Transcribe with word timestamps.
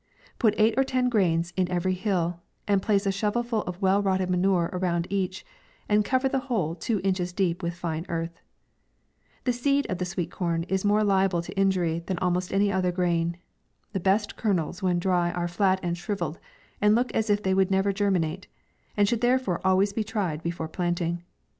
Put 0.39 0.55
eight 0.57 0.73
or 0.77 0.83
ten 0.83 1.09
grains 1.09 1.53
in 1.55 1.69
every 1.69 1.93
hill, 1.93 2.39
and 2.67 2.81
place 2.81 3.05
a 3.05 3.11
shovel 3.11 3.43
full 3.43 3.61
of 3.65 3.79
well 3.83 4.01
rotted 4.01 4.31
manure 4.31 4.71
around 4.73 5.05
each, 5.11 5.45
and 5.87 6.03
cover 6.03 6.27
the 6.27 6.39
whole 6.49 6.73
two 6.73 6.99
inches 7.03 7.31
deep 7.31 7.61
with 7.61 7.75
fine 7.75 8.07
earth. 8.09 8.41
The 9.43 9.53
seed 9.53 9.85
of 9.91 10.07
sweet 10.07 10.31
corn 10.31 10.63
is 10.63 10.83
more 10.83 11.03
liable 11.03 11.43
to 11.43 11.55
injury 11.55 11.99
than 11.99 12.17
almost 12.17 12.51
any 12.51 12.71
other 12.71 12.91
grain. 12.91 13.37
The 13.93 13.99
best 13.99 14.37
kernels 14.37 14.81
when 14.81 14.97
dry 14.97 15.29
are 15.33 15.47
flat 15.47 15.79
and 15.83 15.95
shrivelled, 15.95 16.39
and 16.81 16.95
look 16.95 17.13
as 17.13 17.29
if 17.29 17.43
they 17.43 17.53
would 17.53 17.69
never 17.69 17.93
germinate; 17.93 18.47
and 18.97 19.07
should 19.07 19.21
therefore 19.21 19.61
always 19.63 19.93
be 19.93 20.03
tried 20.03 20.41
before 20.41 20.67
planting. 20.67 21.21